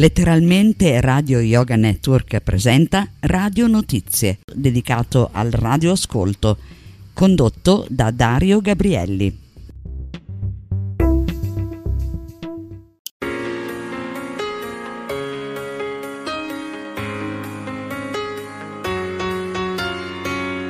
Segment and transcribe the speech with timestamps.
[0.00, 6.56] Letteralmente Radio Yoga Network presenta Radio Notizie, dedicato al radioascolto,
[7.12, 9.38] condotto da Dario Gabrielli.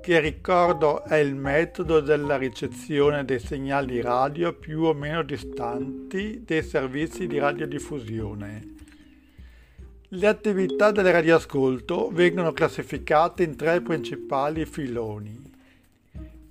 [0.00, 6.62] che ricordo è il metodo della ricezione dei segnali radio più o meno distanti dei
[6.62, 8.76] servizi di radiodiffusione
[10.12, 15.52] le attività del radioascolto vengono classificate in tre principali filoni.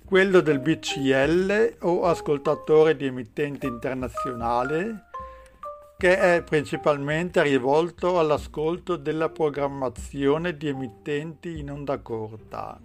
[0.04, 5.06] Quello del BCL o ascoltatore di emittente internazionale,
[5.96, 12.78] che è principalmente rivolto all'ascolto della programmazione di emittenti in onda corta,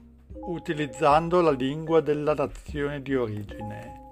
[0.47, 4.02] utilizzando la lingua della nazione di origine.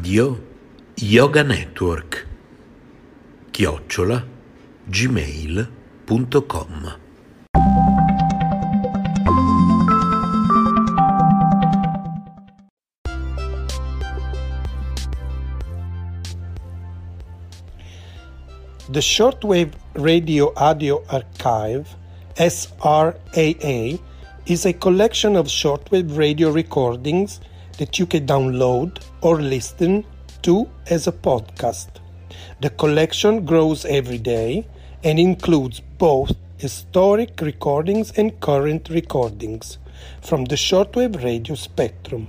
[0.01, 0.35] radio
[0.97, 2.27] yoga network.
[3.51, 4.23] Chiocciola
[4.89, 5.77] gmail.com
[18.89, 21.95] The Shortwave Radio Audio Archive,
[22.37, 23.99] SRAA,
[24.47, 27.39] is a collection of shortwave radio recordings
[27.77, 30.05] that you can download or listen
[30.43, 31.89] to as a podcast.
[32.61, 34.67] The collection grows every day
[35.03, 39.79] and includes both historic recordings and current recordings
[40.21, 42.27] from the shortwave radio spectrum.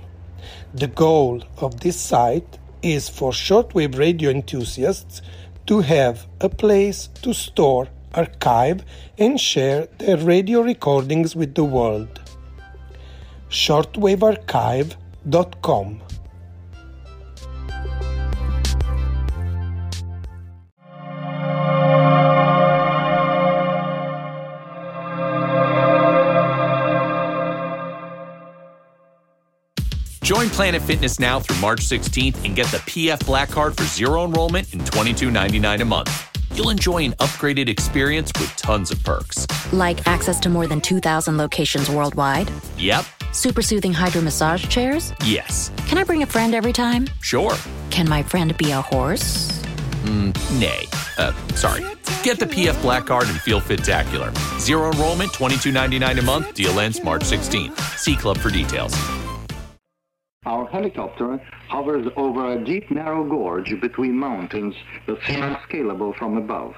[0.73, 5.21] The goal of this site is for shortwave radio enthusiasts
[5.67, 8.83] to have a place to store, archive,
[9.17, 12.19] and share their radio recordings with the world.
[15.29, 16.01] shortwavearchive.com
[30.23, 34.23] Join Planet Fitness now through March 16th and get the PF Black Card for zero
[34.23, 36.29] enrollment and $22.99 a month.
[36.55, 39.45] You'll enjoy an upgraded experience with tons of perks.
[39.73, 42.49] Like access to more than 2,000 locations worldwide?
[42.77, 43.05] Yep.
[43.33, 45.11] Super soothing hydro massage chairs?
[45.25, 45.71] Yes.
[45.87, 47.07] Can I bring a friend every time?
[47.21, 47.55] Sure.
[47.89, 49.51] Can my friend be a horse?
[50.03, 50.85] Mm, nay.
[51.17, 51.81] Uh, sorry.
[52.21, 54.31] Get the PF Black Card and feel fit-tacular.
[54.59, 56.53] Zero enrollment, $22.99 a month.
[56.53, 57.75] Deal ends March 16th.
[57.97, 58.93] See Club for details.
[60.45, 64.75] Our helicopter hovers over a deep, narrow gorge between mountains
[65.07, 66.75] that seem unscalable from above.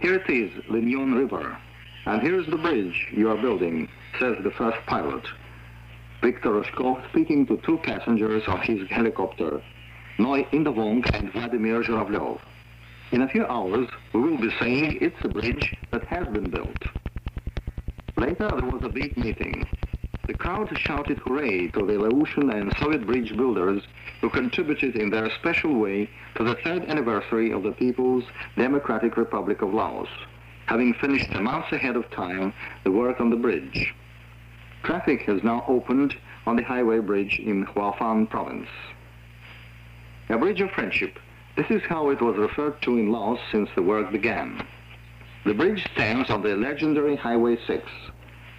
[0.00, 1.56] Here it is, the Nyon River.
[2.06, 3.88] And here's the bridge you are building,
[4.18, 5.22] says the first pilot.
[6.22, 9.62] Viktor Roshkov speaking to two passengers of his helicopter,
[10.18, 12.38] Noy Indavong and Vladimir Zhuravlev.
[13.10, 16.76] In a few hours, we will be saying it's a bridge that has been built.
[18.18, 19.66] Later, there was a big meeting.
[20.26, 23.82] The crowd shouted hooray to the Laotian and Soviet bridge builders
[24.20, 28.24] who contributed in their special way to the third anniversary of the People's
[28.56, 30.08] Democratic Republic of Laos,
[30.66, 32.52] having finished a month ahead of time
[32.84, 33.94] the work on the bridge.
[34.82, 36.16] Traffic has now opened
[36.46, 38.68] on the highway bridge in Hua Phan province.
[40.28, 41.18] A bridge of friendship.
[41.56, 44.66] This is how it was referred to in Laos since the work began.
[45.44, 47.84] The bridge stands on the legendary Highway 6,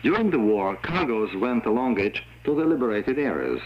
[0.04, 3.62] during the war, cargoes went along it to the liberated areas.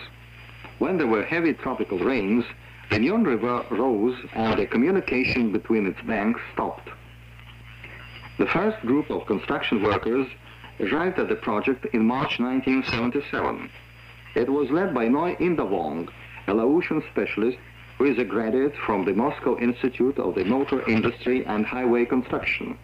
[0.80, 2.44] When there were heavy tropical rains,
[2.90, 6.90] the Nyon River rose and the communication between its banks stopped.
[8.38, 10.28] The first group of construction workers
[10.80, 13.69] arrived at the project in March 1977.
[14.36, 16.10] It was led by Noy Indavong,
[16.48, 17.57] a Laotian specialist
[17.98, 22.77] who is a graduate from the Moscow Institute of the Motor Industry and Highway Construction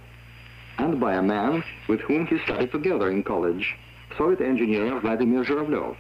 [0.81, 3.75] and by a man with whom he studied together in college,
[4.17, 5.95] Soviet engineer Vladimir Zhuravlev.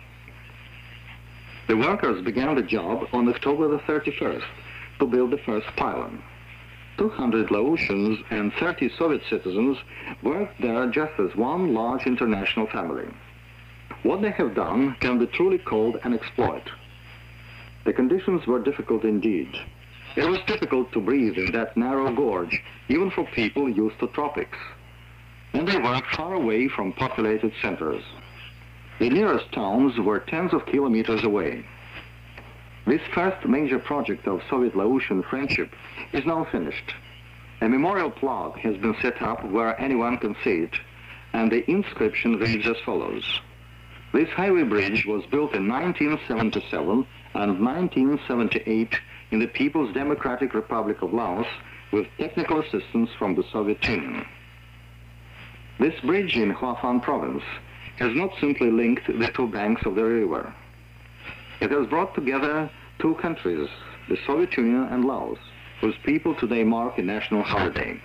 [1.67, 4.43] The workers began the job on October the 31st
[4.99, 6.21] to build the first pylon.
[7.01, 9.75] 200 Laotians and 30 Soviet citizens
[10.21, 13.07] worked there just as one large international family.
[14.03, 16.61] What they have done can be truly called an exploit.
[17.85, 19.49] The conditions were difficult indeed.
[20.15, 24.59] It was difficult to breathe in that narrow gorge, even for people used to tropics.
[25.53, 28.03] And they worked far away from populated centers.
[28.99, 31.65] The nearest towns were tens of kilometers away.
[32.85, 35.71] This first major project of Soviet-Laotian friendship
[36.13, 36.93] is now finished.
[37.61, 40.73] A memorial plaque has been set up where anyone can see it,
[41.33, 43.39] and the inscription reads as follows.
[44.13, 48.95] This highway bridge was built in 1977 and 1978
[49.31, 51.47] in the People's Democratic Republic of Laos
[51.91, 54.25] with technical assistance from the Soviet Union.
[55.79, 57.43] This bridge in Hua Phan province
[57.97, 60.53] has not simply linked the two banks of the river.
[61.61, 63.69] It has brought together two countries,
[64.09, 65.37] the Soviet Union and Laos,
[65.81, 67.99] whose people today mark a national holiday.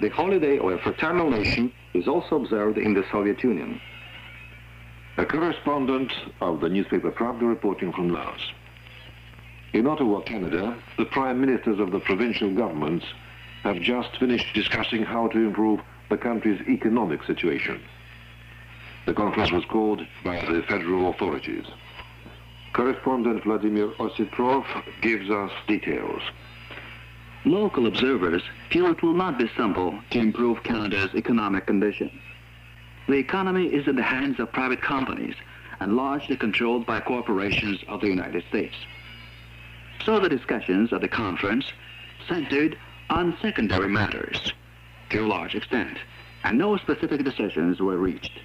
[0.00, 3.80] The holiday of a fraternal nation is also observed in the Soviet Union.
[5.16, 8.52] A correspondent of the newspaper Pravda reporting from Laos.
[9.72, 13.06] In Ottawa, Canada, the prime ministers of the provincial governments
[13.62, 15.80] have just finished discussing how to improve
[16.10, 17.80] the country's economic situation.
[19.06, 21.64] The conference was called by the federal authorities.
[22.72, 24.64] Correspondent Vladimir Ositrov
[25.00, 26.20] gives us details.
[27.46, 32.10] Local observers feel it will not be simple to improve Canada's economic condition.
[33.06, 35.36] The economy is in the hands of private companies
[35.78, 38.74] and largely controlled by corporations of the United States.
[40.04, 41.66] So the discussions at the conference
[42.28, 42.76] centered
[43.10, 44.52] on secondary matters
[45.10, 45.98] to a large extent,
[46.42, 48.40] and no specific decisions were reached.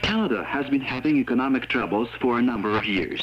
[0.00, 3.22] Canada has been having economic troubles for a number of years.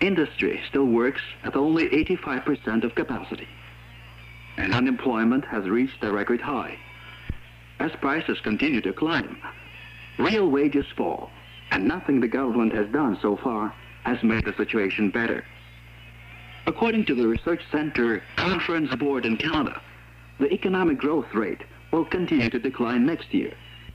[0.00, 3.48] Industry still works at only 85% of capacity.
[4.58, 6.78] and unemployment has reached a record high.
[7.78, 9.36] As prices continue to climb,
[10.18, 11.30] real wages fall,
[11.70, 13.74] and nothing the government has done so far
[14.04, 15.44] has made the situation better.
[16.66, 19.80] According to the Research Center Conference Board in Canada,
[20.38, 21.62] the economic growth rate
[21.92, 23.52] will continue to decline next year,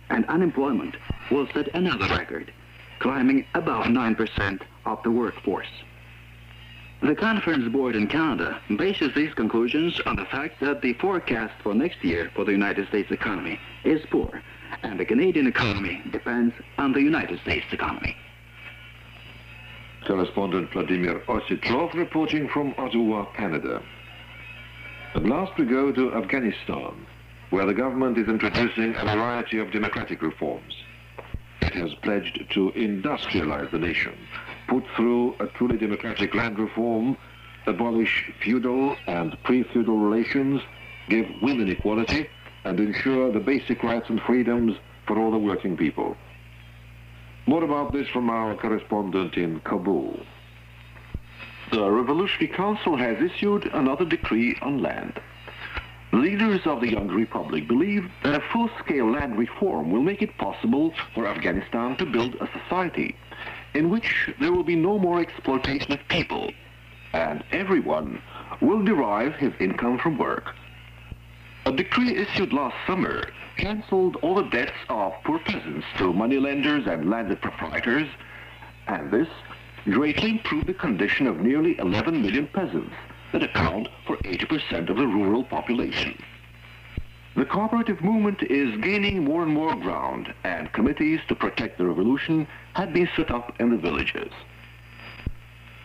[0.09, 0.95] and unemployment
[1.31, 2.53] will set another record,
[2.99, 5.67] climbing above 9% of the workforce.
[7.01, 11.73] The Conference Board in Canada bases these conclusions on the fact that the forecast for
[11.73, 14.43] next year for the United States economy is poor,
[14.83, 18.15] and the Canadian economy depends on the United States economy.
[20.05, 23.81] Correspondent Vladimir Ositrov reporting from Ottawa, Canada.
[25.15, 27.07] At last we go to Afghanistan,
[27.49, 30.75] where the government is introducing a variety of democratic reforms.
[31.61, 34.13] It has pledged to industrialize the nation,
[34.71, 37.17] put through a truly democratic land reform,
[37.67, 40.61] abolish feudal and pre-feudal relations,
[41.09, 42.25] give women equality,
[42.63, 46.15] and ensure the basic rights and freedoms for all the working people.
[47.47, 50.17] More about this from our correspondent in Kabul.
[51.73, 55.19] The Revolutionary Council has issued another decree on land.
[56.13, 60.93] Leaders of the young republic believe that a full-scale land reform will make it possible
[61.13, 63.17] for Afghanistan to build a society
[63.73, 66.51] in which there will be no more exploitation of people,
[67.13, 68.21] and everyone
[68.61, 70.55] will derive his income from work.
[71.65, 77.09] A decree issued last summer cancelled all the debts of poor peasants to moneylenders and
[77.09, 78.07] landed proprietors,
[78.87, 79.27] and this
[79.85, 82.93] greatly improved the condition of nearly 11 million peasants
[83.31, 86.17] that account for 80% of the rural population.
[87.35, 92.45] The cooperative movement is gaining more and more ground, and committees to protect the revolution
[92.73, 94.31] have been set up in the villages.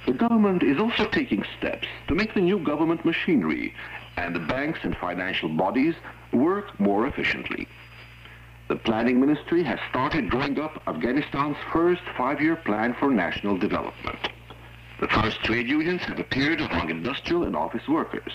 [0.07, 3.75] The government is also taking steps to make the new government machinery
[4.17, 5.95] and the banks and financial bodies
[6.33, 7.69] work more efficiently.
[8.69, 14.19] The Planning Ministry has started drawing up Afghanistan's first five-year plan for national development.
[14.99, 18.33] The first trade unions have appeared among industrial and office workers.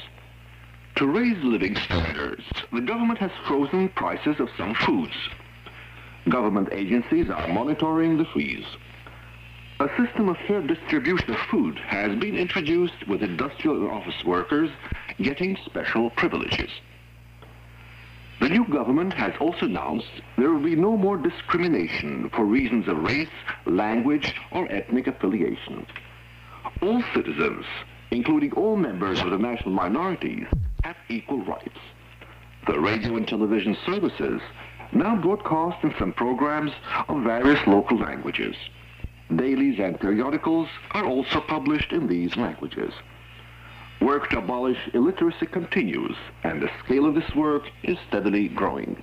[0.98, 5.13] To raise living standards, the government has frozen prices of some foods.
[6.29, 8.65] Government agencies are monitoring the freeze.
[9.79, 14.69] A system of fair distribution of food has been introduced with industrial and office workers
[15.19, 16.69] getting special privileges.
[18.41, 23.01] The new government has also announced there will be no more discrimination for reasons of
[23.03, 23.29] race,
[23.65, 25.88] language, or ethnic affiliation.
[26.81, 27.65] All citizens,
[28.12, 30.45] including all members of the national minorities,
[30.84, 31.80] have equal rights.
[32.68, 34.42] The radio and television services
[34.94, 36.72] now broadcast in some programs
[37.08, 38.56] of various local languages.
[39.36, 42.94] Dailies and periodicals are also published in these languages.
[44.02, 49.02] Work to abolish illiteracy continues, and the scale of this work is steadily growing.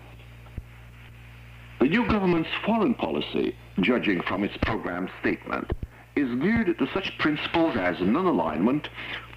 [1.81, 5.73] The new government's foreign policy, judging from its program statement,
[6.17, 8.89] is geared to such principles as non-alignment,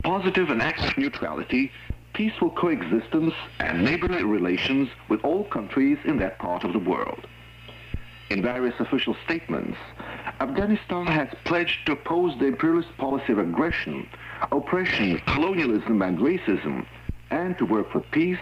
[0.03, 1.71] positive and active neutrality,
[2.13, 7.27] peaceful coexistence, and neighborly relations with all countries in that part of the world.
[8.29, 9.77] In various official statements,
[10.39, 14.07] Afghanistan has pledged to oppose the imperialist policy of aggression,
[14.51, 16.85] oppression, colonialism, and racism,
[17.29, 18.39] and to work for peace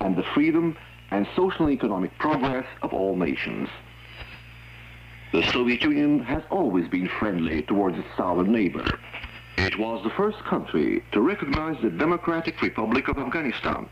[0.00, 0.76] and the freedom
[1.10, 3.68] and social and economic progress of all nations.
[5.32, 8.84] The Soviet Union has always been friendly towards its southern neighbor.
[9.60, 13.88] It was the first country to recognize the Democratic Republic of Afghanistan,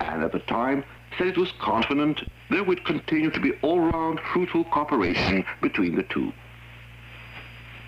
[0.00, 0.84] and at the time
[1.16, 6.30] said it was confident there would continue to be all-round fruitful cooperation between the two.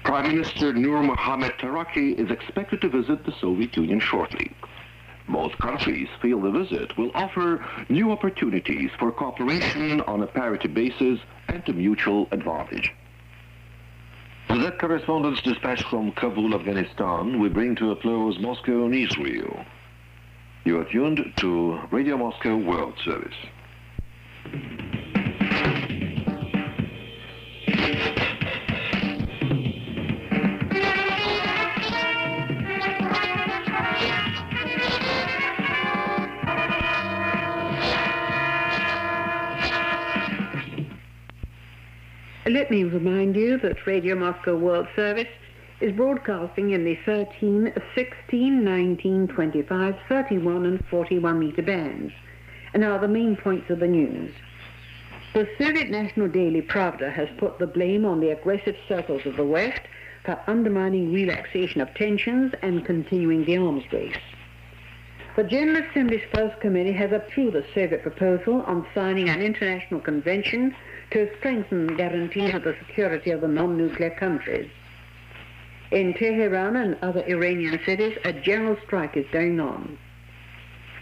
[0.03, 4.51] Prime Minister Nur Mohammad Taraki is expected to visit the Soviet Union shortly.
[5.29, 11.21] Both countries feel the visit will offer new opportunities for cooperation on a parity basis
[11.49, 12.95] and to mutual advantage.
[14.51, 19.65] With that correspondence dispatch from Kabul, Afghanistan, we bring to a close Moscow and Israel.
[20.65, 23.37] You are tuned to Radio Moscow World Service.
[42.51, 45.29] Let me remind you that Radio Moscow World Service
[45.81, 52.13] is broadcasting in the 13, 16, 19, 25, 31 and 41 meter bands
[52.75, 54.35] and are the main points of the news.
[55.33, 59.45] The Soviet National Daily Pravda has put the blame on the aggressive circles of the
[59.45, 59.83] West
[60.25, 64.19] for undermining relaxation of tensions and continuing the arms race.
[65.37, 70.75] The General Assembly's First Committee has approved the Soviet proposal on signing an international convention
[71.11, 74.71] to strengthen guarantees of the security of the non-nuclear countries.
[75.91, 79.99] In Tehran and other Iranian cities, a general strike is going on.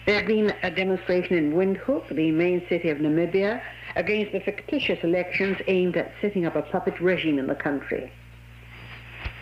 [0.07, 3.61] There has been a demonstration in Windhoek, the main city of Namibia,
[3.97, 8.11] against the fictitious elections aimed at setting up a puppet regime in the country.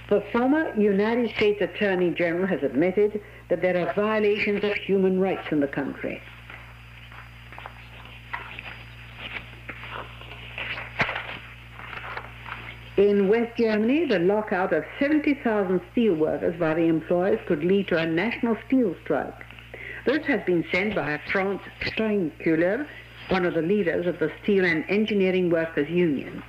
[0.08, 5.46] The former United States Attorney General has admitted that there are violations of human rights
[5.52, 6.20] in the country.
[12.96, 17.98] In West Germany, the lockout of 70,000 steel workers by the employers could lead to
[17.98, 19.34] a national steel strike.
[20.06, 22.86] This has been sent by Franz Steinkuehler,
[23.28, 26.42] one of the leaders of the Steel and Engineering Workers Union.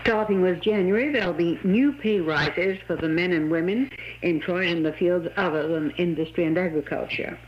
[0.00, 3.88] Starting with January, there'll be new pay rises for the men and women
[4.22, 7.38] employed in the fields other than industry and agriculture.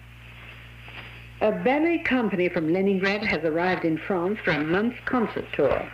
[1.42, 5.90] A ballet company from Leningrad has arrived in France for a month's concert tour.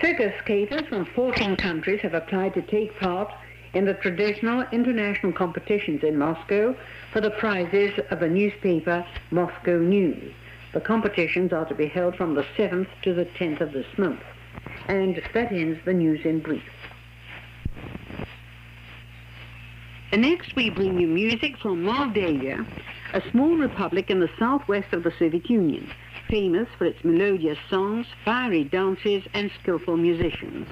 [0.00, 3.30] Figure skaters from 14 countries have applied to take part
[3.74, 6.74] in the traditional international competitions in Moscow
[7.12, 10.32] for the prizes of the newspaper Moscow News.
[10.72, 14.22] The competitions are to be held from the 7th to the 10th of this month.
[14.88, 16.62] And that ends the news in brief.
[20.12, 22.66] Next, we bring you music from Moldavia,
[23.12, 25.90] a small republic in the southwest of the Soviet Union,
[26.28, 30.68] famous for its melodious songs, fiery dances, and skillful musicians.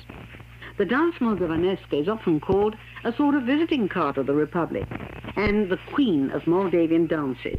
[0.78, 4.86] The dance Moldovanesca is often called a sort of visiting card of the republic
[5.36, 7.58] and the queen of Moldavian dances.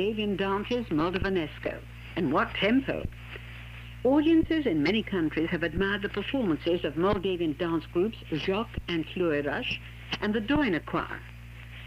[0.00, 1.78] Moldavian dances, Moldovanesco.
[2.16, 3.06] And what tempo!
[4.02, 9.78] Audiences in many countries have admired the performances of Moldavian dance groups Joc and Fluerash
[10.22, 11.20] and the Doina Choir.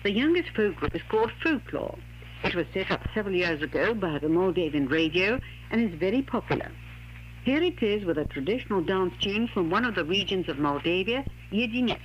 [0.04, 1.98] The youngest folk group is called Folklore.
[2.44, 5.40] It was set up several years ago by the Moldavian radio
[5.72, 6.72] and is very popular.
[7.46, 11.26] Here it is with a traditional dance tune from one of the regions of Moldavia,
[11.52, 11.98] Yedinets.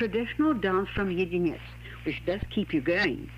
[0.00, 1.60] Traditional dance from Yedinets,
[2.06, 3.30] which does keep you going.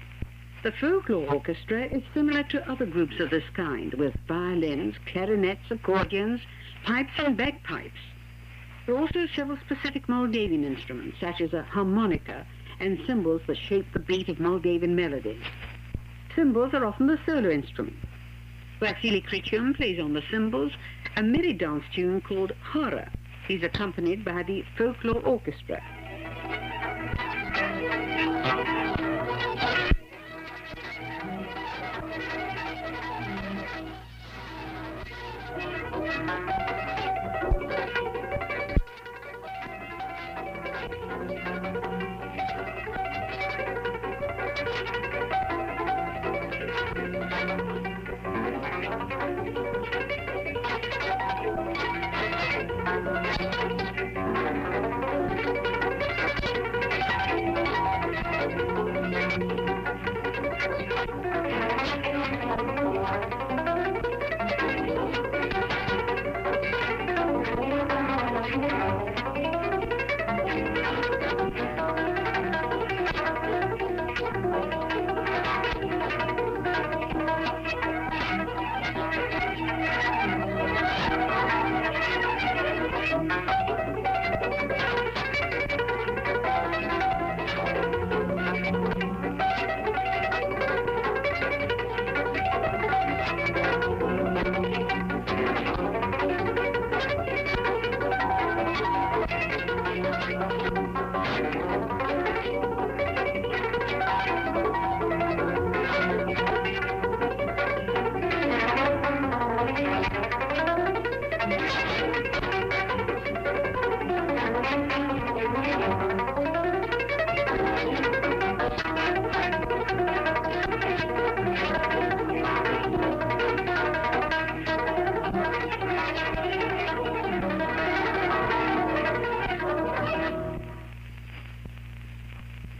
[0.62, 6.40] The folklore orchestra is similar to other groups of this kind, with violins, clarinets, accordions,
[6.84, 7.98] pipes and bagpipes.
[8.86, 12.46] There are also several specific Moldavian instruments, such as a harmonica
[12.78, 15.42] and cymbals that shape the beat of Moldavian melodies.
[16.36, 17.96] Cymbals are often the solo instrument.
[18.78, 20.70] Vasily Krichum plays on the cymbals
[21.16, 23.10] a merry dance tune called Hora.
[23.48, 25.82] He's accompanied by the folklore orchestra.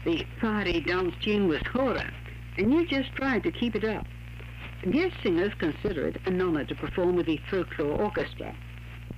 [0.05, 2.11] The party dance tune was Hora,
[2.57, 4.05] and you just tried to keep it up.
[4.91, 8.53] Guest singers consider it an honor to perform with the folklore orchestra.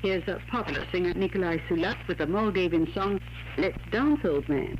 [0.04, 3.19] Here's a popular singer, Nikolai Sulac, with the Moldavian song,
[3.58, 4.78] Let's Dance, Old Man.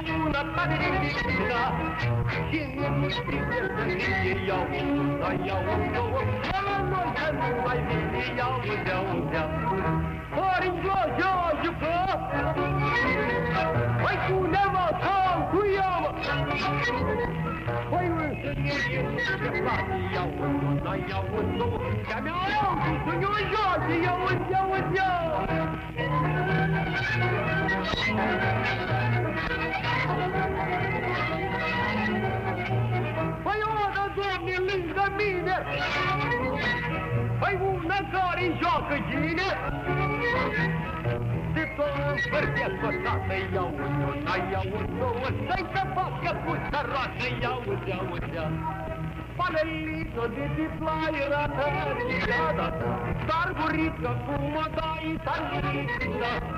[0.00, 0.74] 那大大的
[1.08, 1.16] 西
[1.48, 1.50] 瓜，
[2.50, 3.50] 千年不变的，
[3.84, 3.90] 你
[4.24, 4.72] 也要我，
[5.20, 5.96] 咱要我走。
[6.14, 6.16] 我
[6.54, 9.36] 来看我来问你要不要我呀？
[10.30, 10.86] 我听说
[11.18, 11.22] 有
[11.62, 11.84] 一个
[14.04, 15.04] 外国男人，他
[15.50, 16.06] 不要我。
[17.90, 19.66] 我问你，你你你你不
[20.14, 20.40] 要我，
[20.84, 21.60] 咱要我走？
[22.08, 22.38] 咱们俩
[22.86, 23.56] 是永远要，
[23.98, 24.06] 要，
[24.48, 25.02] 要，要，要！
[33.44, 35.56] Păi ora da, Doamne, lângă mine!
[37.40, 39.48] Păi una care joacă gine!
[41.54, 44.68] Se toată învârtesc o tată, iau o iau
[45.22, 48.52] o să-i să facă cu săroasă, iau iau iau
[49.36, 51.68] Panelito de diplaira ta,
[52.26, 52.92] diada ta,
[53.28, 56.57] dar burrica cum o dai, dar burrica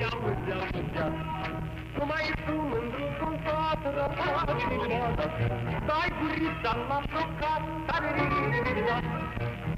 [0.00, 1.12] iau o iau
[1.96, 5.26] Nu mai pun mândru cum toată răpașileada
[5.88, 8.98] Dai gurița la blocat tare ridica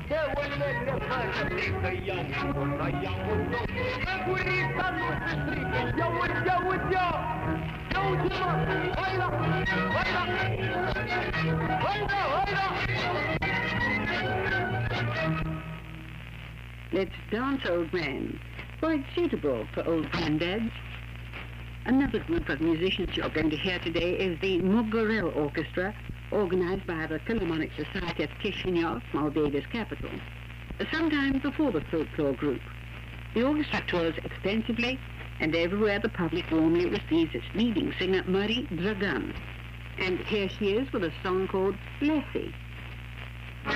[0.08, 1.44] Ce o lege fără
[1.82, 3.66] că iau o până iau o nouă
[4.04, 7.14] Că gurița nu se strică iau o iau o iau
[7.92, 8.50] Iau-te-mă,
[8.98, 9.28] hai la,
[9.94, 10.22] hai la
[11.84, 13.41] Hai la, hai la
[16.92, 18.38] Let's Dance, Old Man,
[18.78, 20.70] quite suitable for old granddads.
[21.86, 25.94] Another group of musicians you're going to hear today is the Mugurel Orchestra,
[26.30, 30.10] organized by the Philharmonic Society of Chisinau, Moldavia's capital,
[30.92, 32.60] sometime before the folklore group.
[33.34, 35.00] The orchestra tours extensively,
[35.40, 39.34] and everywhere the public warmly receives its leading singer, Marie Dragan.
[39.98, 42.54] And here she is with a song called Lessie.
[43.64, 43.72] La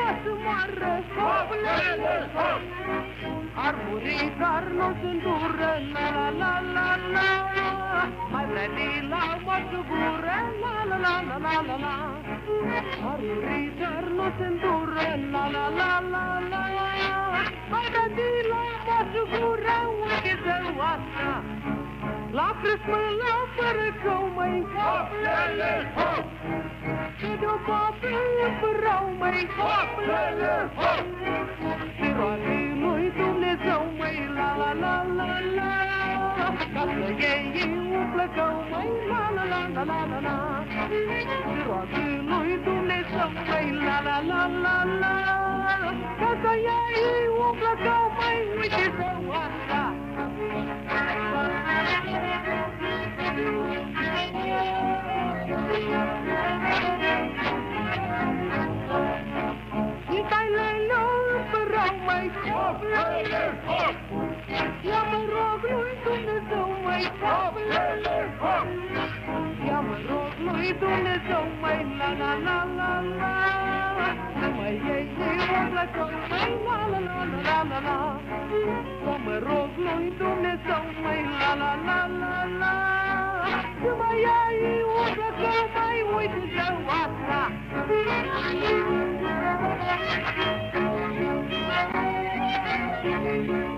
[0.00, 1.44] fântânață din vale, hoplele, hop!
[1.44, 2.62] Tremură baba să moară, hoplele, hop!
[3.66, 7.28] Ar muri, dar nu se îndură, la la la la la
[8.32, 11.96] Mai vrea de la moață gură, la la la la la la la
[13.10, 16.62] Ar muri, dar nu se îndură, la la la la la
[17.70, 21.28] Mai vrea de la moață gură, uite să oasă
[22.32, 26.24] la crâsmă, la fără cău, măi, hoplele, hop!
[27.18, 28.12] Și de-o babă
[28.46, 31.06] împărau, măi, hoplele, hop!
[31.96, 35.72] Și roade lui Dumnezeu, oh măi, la la la la la
[36.74, 37.44] Ca să ei
[37.98, 40.38] umplă cău, măi, la la la la la la la
[41.50, 45.14] Și roade lui Dumnezeu, măi, la la la la la
[46.42, 49.08] să ei umplă cău, măi, uite să
[49.44, 49.99] asta Ia mă rog lui
[66.04, 68.70] Dumnezeu, mai hoplele, hop!
[69.66, 74.39] Ia mă rog lui Dumnezeu, mai la la la la la
[75.70, 78.20] o mai la la la la la la la
[79.02, 82.74] Să mă rog lui Dumnezeu, mai la la la la la
[83.82, 86.66] Să mă iei o plăcă, mai uite de
[87.02, 87.40] asta
[93.30, 93.69] Babo,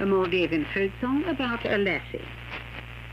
[0.00, 2.39] a Moldavian folk song about a lassie.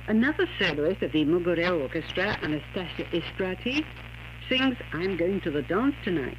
[0.08, 3.86] Another soloist of the Mugurel Orchestra, Anastasia Istrati,
[4.48, 6.38] sings I'm Going to the Dance Tonight.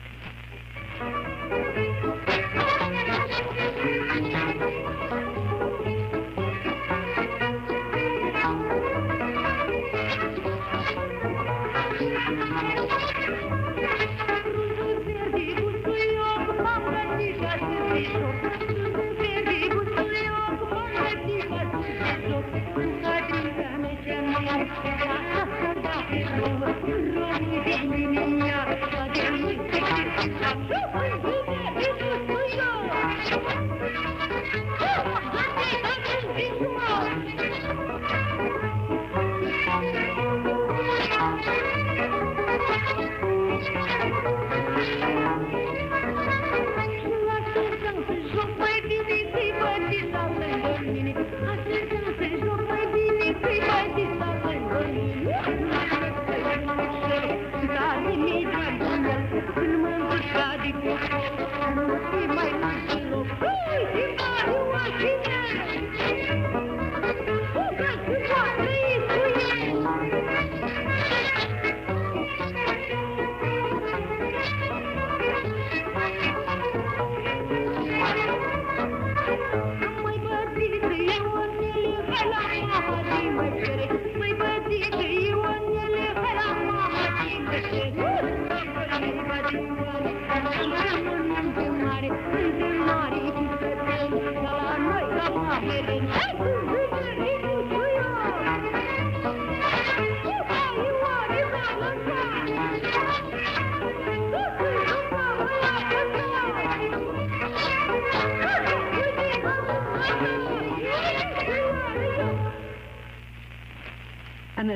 [30.69, 31.18] Shoot,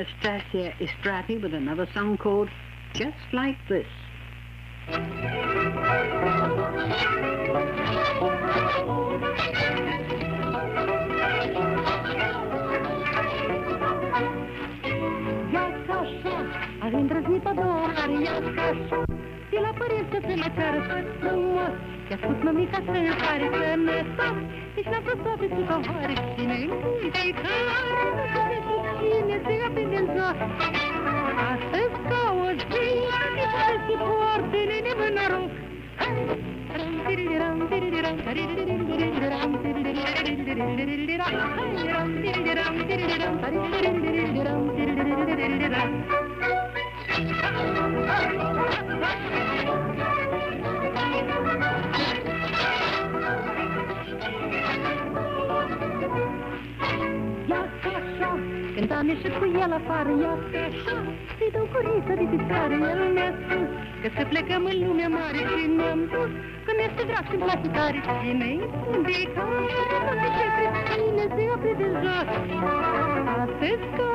[0.03, 2.49] Anastasia Istrati with another song called
[2.93, 3.87] Just Like This.
[15.51, 16.45] Я каша,
[16.79, 19.05] а він дразніта долар, я каша.
[19.51, 21.59] Тіла порівся, ти на карась, ну,
[22.11, 24.47] я спутно мій касе, парі, це не сам.
[24.75, 25.37] Пішла просто
[59.23, 60.33] Când am ieșit cu el afară, ia
[60.67, 60.97] așa
[61.37, 63.69] Să-i dau curiță de picioare El mi-a spus
[64.01, 66.31] că să plecăm în lumea mare Și ne-am dus
[66.65, 68.59] că mi-este drag și-mi place tare Cine-i
[68.93, 69.45] unde ca
[70.05, 70.45] Toate ce
[70.89, 72.27] cine se apre de jos.
[73.43, 74.12] Astăzi ca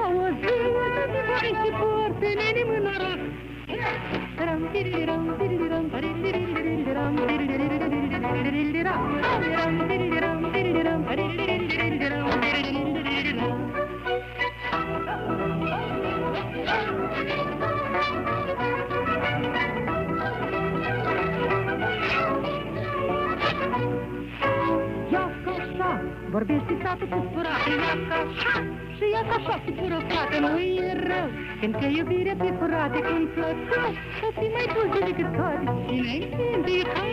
[26.31, 28.55] Vorbește tată cu furate, ia ca așa.
[28.97, 31.29] Și ia ca așa cu fură, frate, nu e rău.
[31.61, 35.67] Când că iubirea pe furate cum plăcut Să fii mai dulce decât toate.
[35.87, 36.23] Cine-i
[36.55, 37.05] indica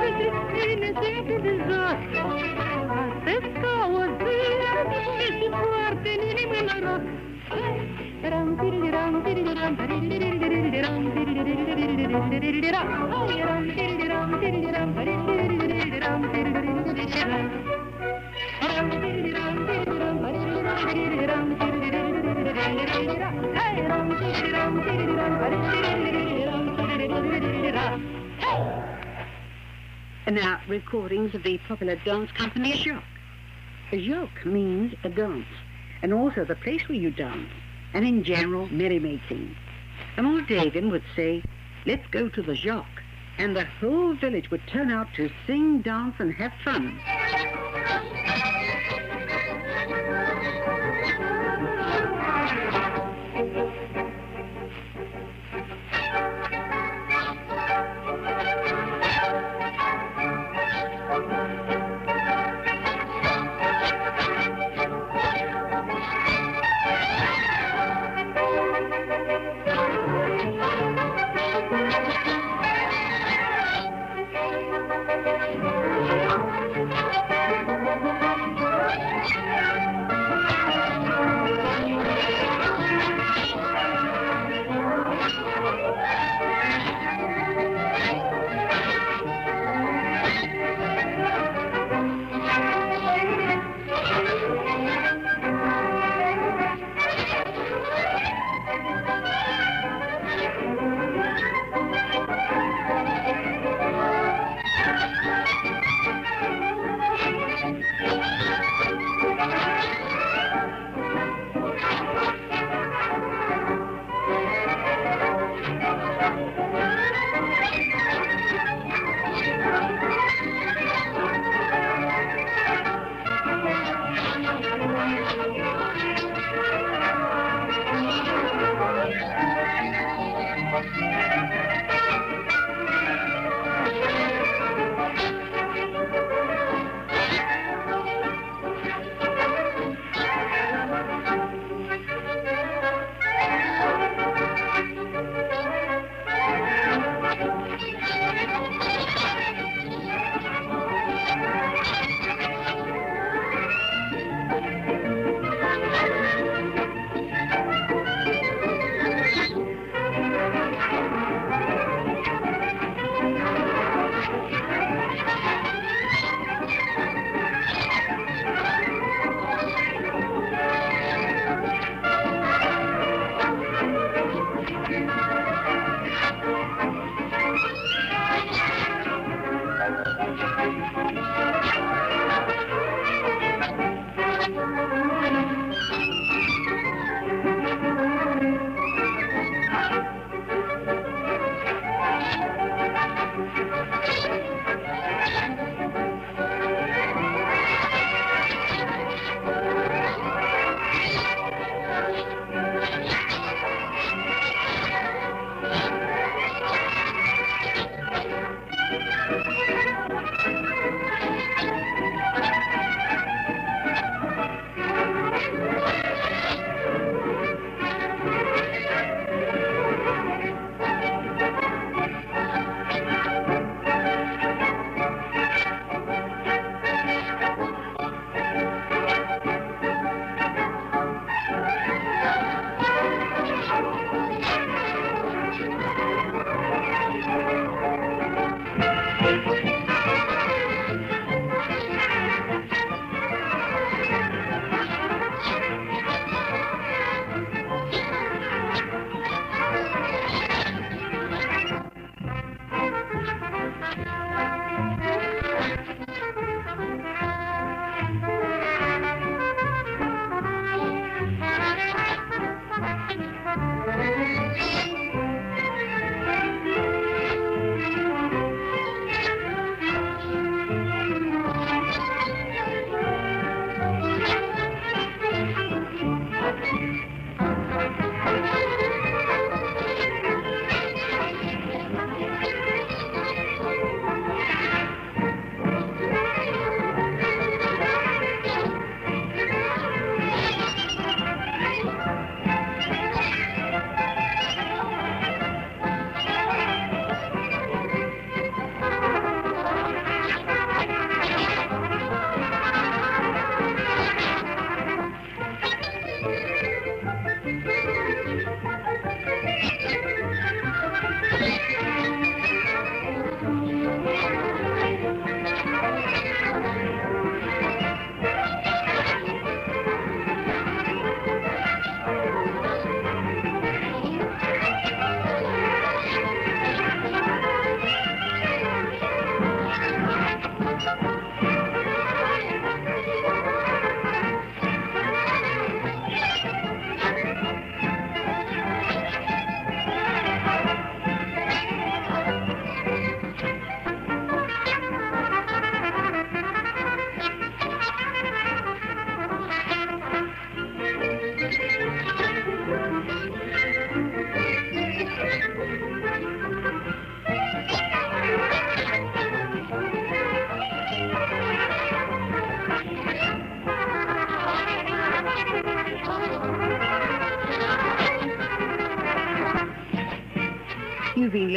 [0.00, 0.08] Să
[0.54, 2.00] cine se de jos.
[3.00, 4.40] Astăzi ca o zi
[5.38, 6.12] Și foarte
[30.26, 33.02] And now, recordings of the popular dance company a Joc.
[33.92, 35.46] A joc means a dance,
[36.02, 37.48] and also the place where you dance,
[37.94, 39.54] and in general, merrymaking.
[40.16, 41.42] And old Dagan would say,
[41.86, 42.86] let's go to the joc,
[43.38, 46.98] and the whole village would turn out to sing, dance, and have fun.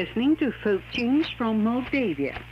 [0.02, 2.44] Listening to folk tunes from Moldavia.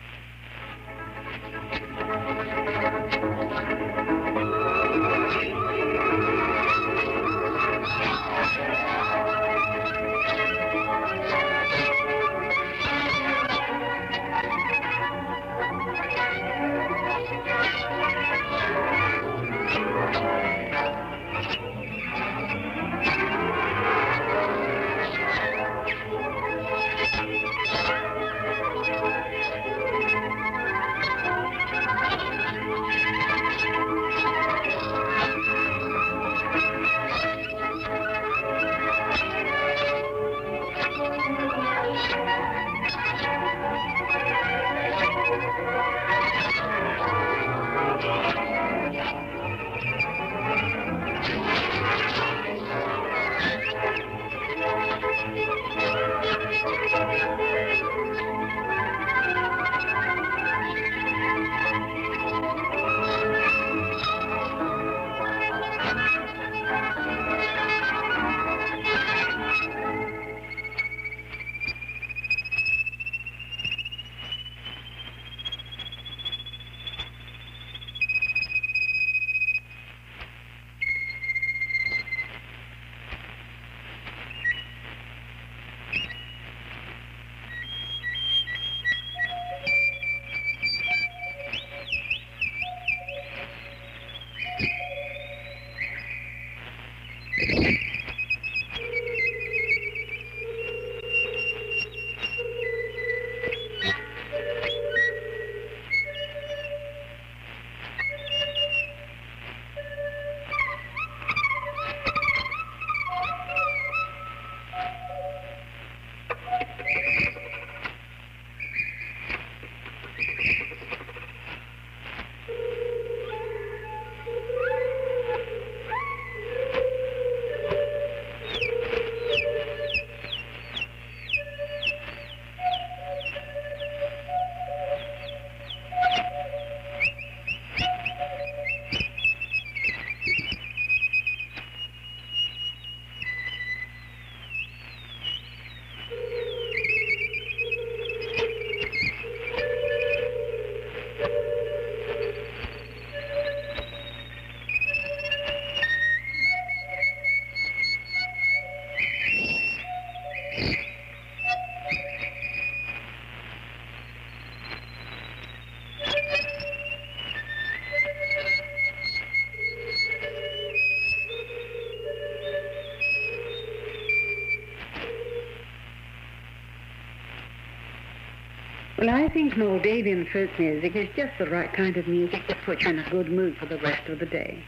[179.00, 182.82] Well, I think Moldavian folk music is just the right kind of music to put
[182.82, 184.62] you in a good mood for the rest of the day.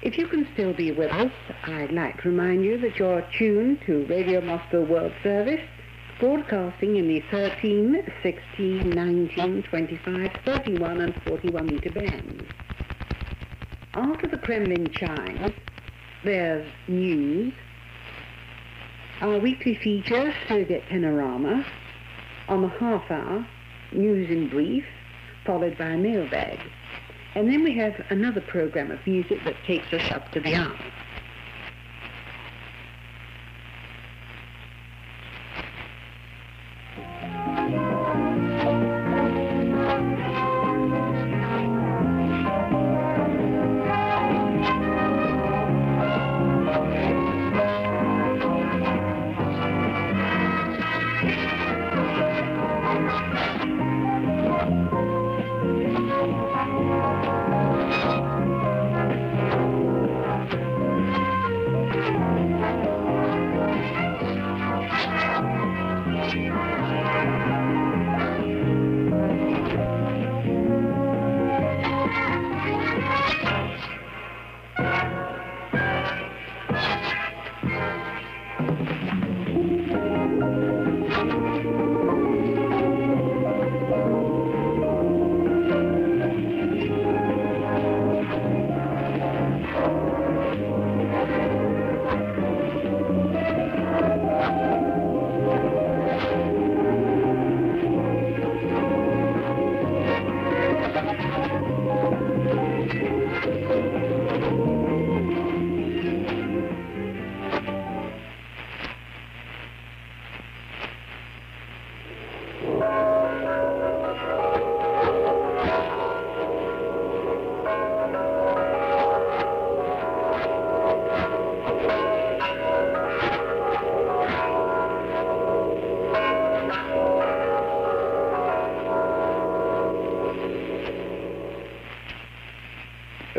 [0.00, 1.30] If you can still be with us,
[1.64, 5.60] I'd like to remind you that you're tuned to Radio Moscow World Service,
[6.18, 12.44] broadcasting in the 13, 16, 19, 25, 31 and 41 meter bands.
[13.92, 15.52] After the Kremlin chimes,
[16.24, 17.52] there's news,
[19.20, 21.66] our weekly feature, Soviet Panorama,
[22.48, 23.46] on the half hour,
[23.92, 24.84] news in brief,
[25.44, 26.58] followed by a mailbag.
[27.34, 30.76] And then we have another program of music that takes us up to the hour.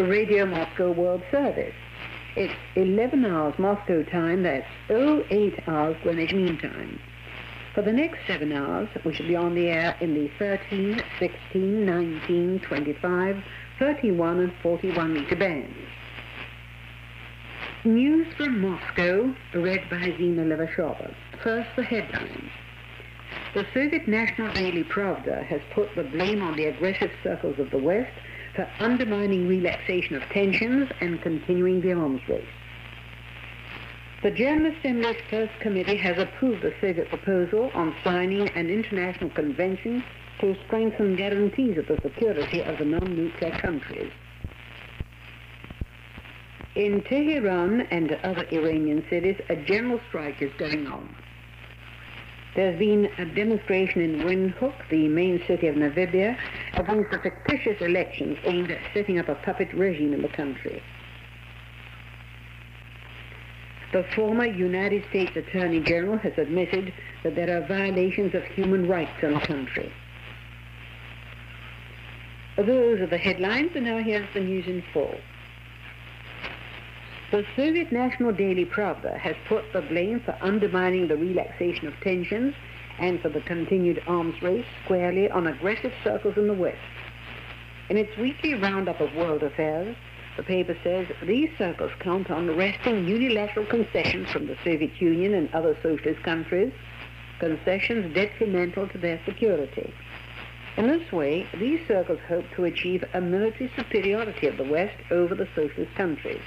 [0.09, 1.75] Radio Moscow World Service.
[2.35, 6.99] It's 11 hours Moscow time, that's 08 hours Greenwich Mean Time.
[7.75, 11.85] For the next seven hours, we shall be on the air in the 13, 16,
[11.85, 13.43] 19, 25,
[13.77, 15.77] 31 and 41 meter bands.
[17.83, 21.13] News from Moscow, read by Zina Levashova.
[21.43, 22.49] First, the headlines.
[23.53, 27.77] The Soviet National Daily Pravda has put the blame on the aggressive circles of the
[27.77, 28.11] West
[28.55, 32.45] for undermining relaxation of tensions and continuing the arms race.
[34.21, 40.03] The General Assembly's First Committee has approved the Soviet proposal on signing an international convention
[40.41, 44.11] to strengthen guarantees of the security of the non-nuclear countries.
[46.75, 51.15] In Tehran and other Iranian cities, a general strike is going on.
[52.55, 56.37] There's been a demonstration in Windhoek, the main city of Namibia,
[56.73, 60.81] against the fictitious elections aimed at setting up a puppet regime in the country.
[63.91, 66.93] The former United States Attorney General has admitted
[67.23, 69.91] that there are violations of human rights in the country.
[72.57, 75.15] Those are the headlines, and now here's the news in full.
[77.31, 82.55] The Soviet National Daily Pravda has put the blame for undermining the relaxation of tensions
[82.97, 86.79] and for the continued arms race squarely on aggressive circles in the West.
[87.87, 89.95] In its weekly roundup of world affairs,
[90.37, 95.53] the paper says these circles count on wresting unilateral concessions from the Soviet Union and
[95.53, 96.73] other socialist countries,
[97.39, 99.93] concessions detrimental to their security.
[100.77, 105.35] In this way, these circles hope to achieve a military superiority of the West over
[105.35, 106.41] the socialist countries.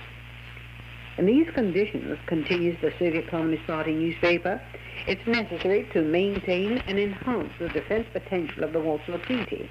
[1.18, 4.60] In these conditions, continues the Soviet Communist Party newspaper,
[5.06, 9.68] it's necessary to maintain and enhance the defense potential of the Warsaw Treaty.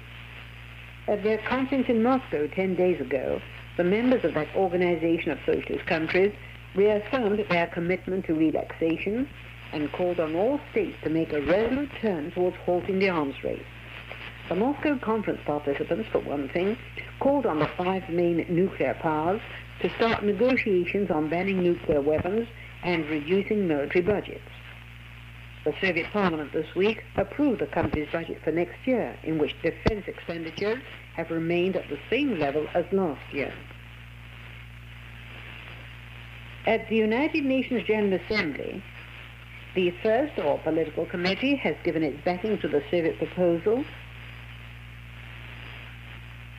[1.08, 3.40] At their conference in Moscow 10 days ago,
[3.76, 6.32] the members of that organization of socialist countries
[6.76, 9.28] reaffirmed their commitment to relaxation
[9.72, 13.64] and called on all states to make a resolute turn towards halting the arms race.
[14.48, 16.76] The Moscow conference participants, for one thing,
[17.20, 19.40] called on the five main nuclear powers
[19.82, 22.46] to start negotiations on banning nuclear weapons
[22.84, 24.48] and reducing military budgets.
[25.64, 30.04] The Soviet Parliament this week approved the country's budget for next year, in which defense
[30.06, 30.80] expenditures
[31.14, 33.52] have remained at the same level as last year.
[36.64, 38.82] At the United Nations General Assembly,
[39.74, 43.84] the first or political committee has given its backing to the Soviet proposal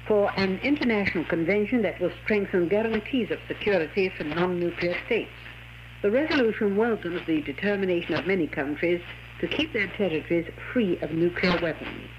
[0.07, 5.31] for an international convention that will strengthen guarantees of security for non-nuclear states.
[6.01, 9.01] The resolution welcomes the determination of many countries
[9.39, 12.09] to keep their territories free of nuclear weapons.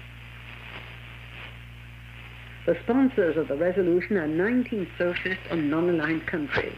[2.65, 6.75] The sponsors of the resolution are 19 socialist and non-aligned countries.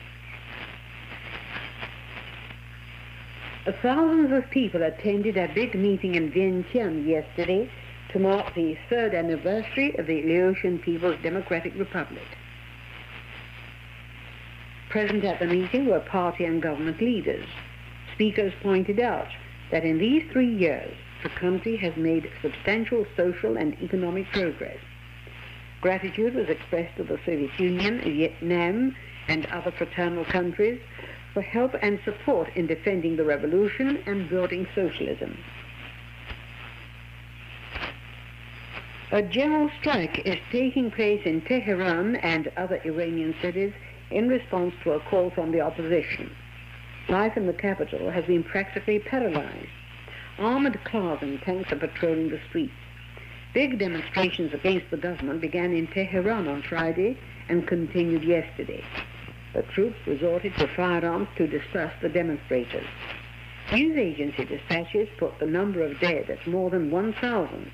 [3.82, 7.70] Thousands of people attended a big meeting in Vientiane yesterday
[8.18, 12.26] to mark the third anniversary of the Laotian People's Democratic Republic.
[14.90, 17.46] Present at the meeting were party and government leaders.
[18.16, 19.28] Speakers pointed out
[19.72, 24.80] that in these three years, the country has made substantial social and economic progress.
[25.82, 28.96] Gratitude was expressed to the Soviet Union, Vietnam,
[29.28, 30.82] and other fraternal countries
[31.34, 35.38] for help and support in defending the revolution and building socialism.
[39.10, 43.72] A general strike is taking place in Tehran and other Iranian cities
[44.12, 46.30] in response to a call from the opposition.
[47.08, 49.70] Life in the capital has been practically paralyzed.
[50.38, 52.74] Armored cars and tanks are patrolling the streets.
[53.54, 58.84] Big demonstrations against the government began in Tehran on Friday and continued yesterday.
[59.54, 62.86] The troops resorted to firearms to disperse the demonstrators.
[63.72, 67.72] News agency dispatches put the number of dead at more than 1,000.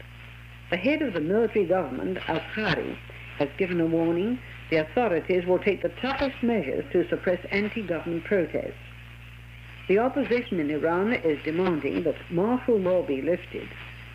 [0.69, 2.97] The head of the military government, Azhari,
[3.37, 4.39] has given a warning
[4.69, 8.73] the authorities will take the toughest measures to suppress anti-government protests.
[9.87, 13.67] The opposition in Iran is demanding that martial law be lifted,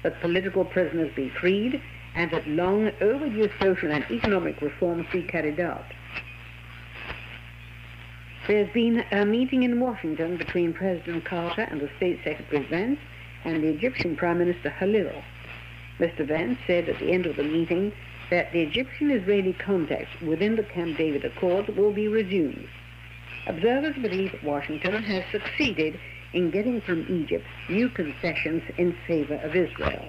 [0.03, 1.81] that political prisoners be freed,
[2.15, 5.85] and that long overdue social and economic reforms be carried out.
[8.49, 12.99] There's been a meeting in Washington between President Carter and the State Secretary Vance
[13.45, 15.23] and the Egyptian Prime Minister Khalil.
[15.99, 16.27] Mr.
[16.27, 17.93] Vance said at the end of the meeting
[18.31, 22.69] that the Egyptian-Israeli contacts within the Camp David Accord will be resumed.
[23.47, 25.99] Observers believe Washington has succeeded
[26.33, 30.05] in getting from Egypt new concessions in favor of Israel.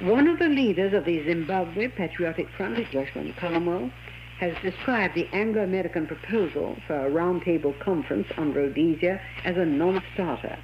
[0.00, 3.90] One of the leaders of the Zimbabwe Patriotic Front, Joshua Nkomo,
[4.38, 10.58] has described the Anglo-American proposal for a roundtable conference on Rhodesia as a non-starter.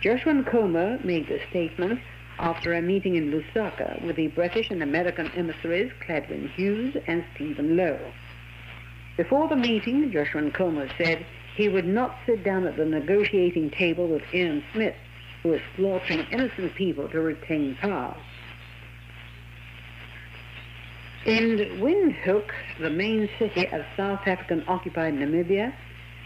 [0.00, 2.00] Joshua Nkomo made the statement
[2.38, 7.76] after a meeting in Lusaka with the British and American emissaries Cledwyn Hughes and Stephen
[7.76, 7.98] Low.
[9.16, 11.26] Before the meeting, Joshua Nkomo said
[11.56, 14.94] he would not sit down at the negotiating table with Ian Smith,
[15.42, 18.16] who is slaughtering innocent people to retain power.
[21.26, 25.74] In Windhoek, the main city of South African-occupied Namibia,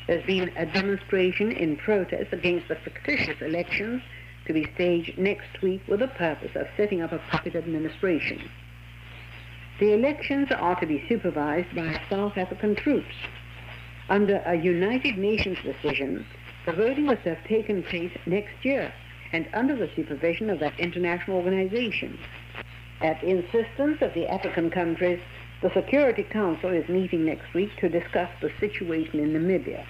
[0.07, 4.03] there's been a demonstration in protest against the fictitious elections
[4.47, 8.51] to be staged next week with the purpose of setting up a puppet administration.
[9.79, 13.15] The elections are to be supervised by South African troops.
[14.09, 16.27] Under a United Nations decision,
[16.67, 18.93] the voting was to have taken place next year
[19.33, 22.19] and under the supervision of that international organization.
[23.01, 25.21] At the insistence of the African countries,
[25.63, 29.85] the Security Council is meeting next week to discuss the situation in Namibia.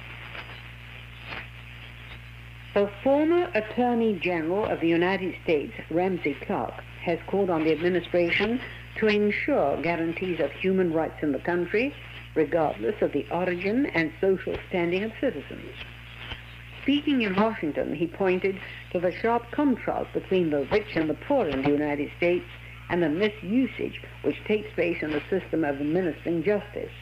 [2.75, 8.61] The former Attorney General of the United States, Ramsey Clark, has called on the administration
[8.99, 11.95] to ensure guarantees of human rights in the country,
[12.35, 15.73] regardless of the origin and social standing of citizens.
[16.83, 18.61] Speaking in Washington, he pointed
[18.93, 22.45] to the sharp contrast between the rich and the poor in the United States
[22.93, 26.93] and the misusage which takes place in the system of administering justice.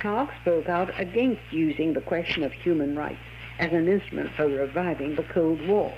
[0.00, 3.18] Clark spoke out against using the question of human rights
[3.58, 5.92] as an instrument for reviving the Cold War.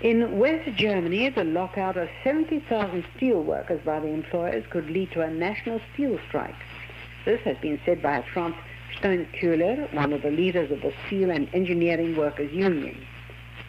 [0.00, 5.20] In West Germany, the lockout of 70,000 steel workers by the employers could lead to
[5.20, 6.56] a national steel strike.
[7.26, 8.56] This has been said by Franz
[8.98, 13.06] Steinkuehler, one of the leaders of the Steel and Engineering Workers Union.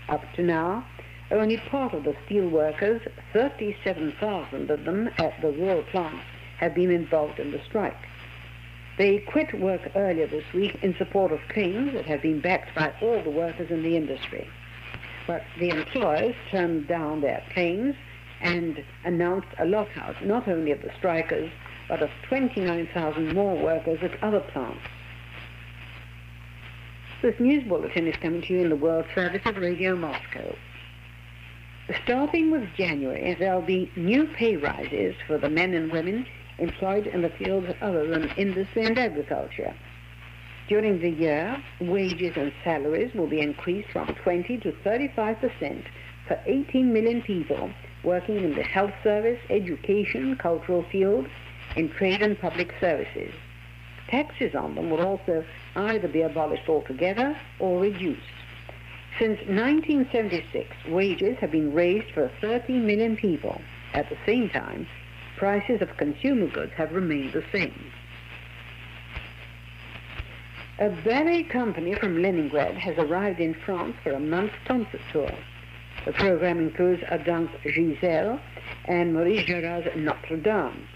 [0.09, 0.85] Up to now,
[1.33, 3.01] only part of the steel workers,
[3.33, 6.19] 37,000 of them at the Ruhr plant,
[6.57, 7.97] have been involved in the strike.
[8.97, 12.93] They quit work earlier this week in support of claims that have been backed by
[13.01, 14.47] all the workers in the industry.
[15.25, 17.95] But the employers turned down their claims
[18.41, 21.49] and announced a lockout not only of the strikers,
[21.87, 24.81] but of 29,000 more workers at other plants.
[27.21, 30.55] This news bulletin is coming to you in the World Service of Radio Moscow.
[32.03, 36.25] Starting with January, there will be new pay rises for the men and women
[36.57, 39.75] employed in the fields other than industry and agriculture.
[40.69, 45.85] During the year, wages and salaries will be increased from 20 to 35 percent
[46.25, 47.69] for 18 million people
[48.03, 51.27] working in the health service, education, cultural fields,
[51.75, 53.33] in trade and public services.
[54.07, 55.43] Taxes on them will also
[55.75, 58.21] either be abolished altogether or reduced.
[59.19, 63.61] Since 1976, wages have been raised for 13 million people.
[63.93, 64.87] At the same time,
[65.37, 67.91] prices of consumer goods have remained the same.
[70.79, 75.31] A ballet company from Leningrad has arrived in France for a month's concert tour.
[76.05, 78.39] The program includes Adam's Giselle
[78.85, 80.87] and Maurice Jarre's Notre Dame.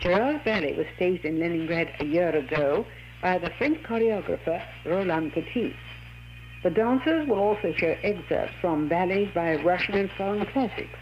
[0.00, 2.86] Jarre's ballet was staged in Leningrad a year ago
[3.20, 5.76] by the French choreographer Roland Petit.
[6.62, 10.98] The dancers will also show excerpts from ballets by Russian and foreign classics,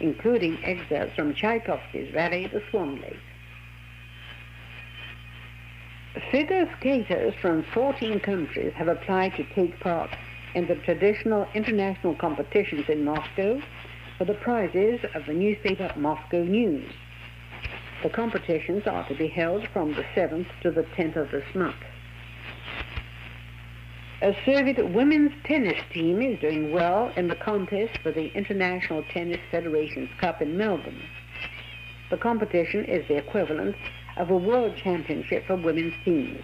[0.00, 3.18] including excerpts from Tchaikovsky's ballet The Swan Lake.
[6.30, 10.10] Figure skaters from 14 countries have applied to take part
[10.54, 13.60] in the traditional international competitions in Moscow
[14.16, 16.90] for the prizes of the newspaper Moscow News.
[18.02, 21.76] The competitions are to be held from the 7th to the 10th of this month.
[24.22, 29.40] A Soviet women's tennis team is doing well in the contest for the International Tennis
[29.50, 31.02] Federation's Cup in Melbourne.
[32.08, 33.76] The competition is the equivalent
[34.16, 36.42] of a world championship for women's teams.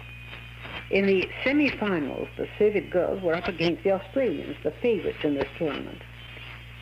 [0.91, 5.49] In the semi-finals, the Soviet girls were up against the Australians, the favorites in this
[5.57, 6.03] tournament.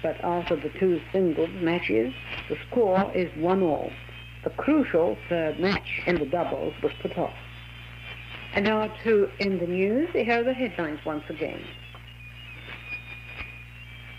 [0.03, 2.13] But after the two singles matches,
[2.49, 3.93] the score is one all.
[4.43, 7.33] The crucial third match in the doubles was put off.
[8.53, 11.63] And now to end the news, here are the headlines once again.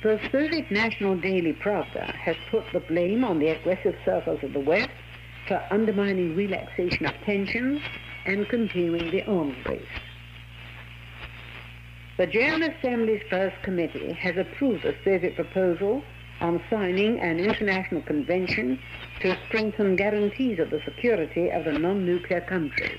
[0.03, 4.61] The Soviet National Daily Pravda has put the blame on the aggressive circles of the
[4.61, 4.91] West
[5.47, 7.81] for undermining relaxation of tensions
[8.25, 9.83] and continuing the arms race.
[12.17, 16.03] The General Assembly's First Committee has approved a Soviet proposal
[16.41, 18.79] on signing an international convention
[19.21, 22.99] to strengthen guarantees of the security of the non-nuclear countries.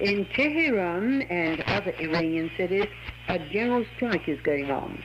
[0.00, 2.88] In Tehran and other Iranian cities,
[3.28, 5.00] a general strike is going on.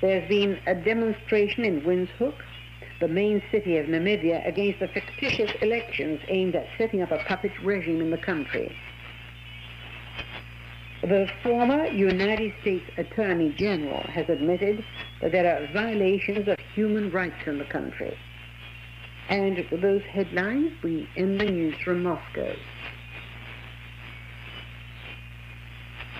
[0.00, 2.34] There's been a demonstration in Windhoek,
[3.00, 7.52] the main city of Namibia, against the fictitious elections aimed at setting up a puppet
[7.62, 8.74] regime in the country.
[11.02, 14.84] The former United States Attorney General has admitted
[15.22, 18.18] that there are violations of human rights in the country.
[19.28, 22.56] And with those headlines, we end the news from Moscow.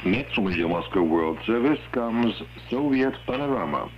[0.03, 2.35] Next from Radio Moscow World Service comes
[2.71, 3.91] Soviet Panorama.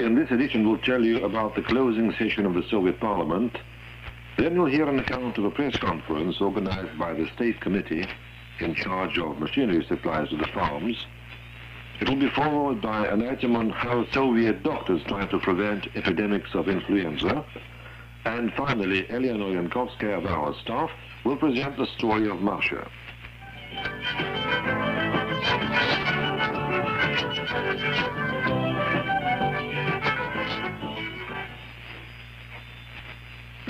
[0.00, 3.58] In this edition, we'll tell you about the closing session of the Soviet Parliament.
[4.36, 8.06] Then you'll hear an account of a press conference organized by the State Committee
[8.60, 11.06] in charge of machinery supplies to the farms.
[12.00, 16.54] It will be followed by an item on how Soviet doctors try to prevent epidemics
[16.54, 17.44] of influenza.
[18.24, 20.90] And finally, Eleanor Yankovskaya of our staff
[21.24, 22.88] will present the story of Masha.